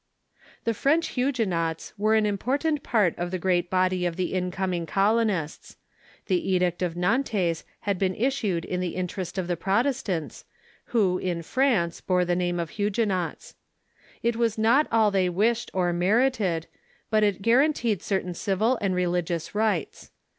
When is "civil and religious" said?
18.33-19.53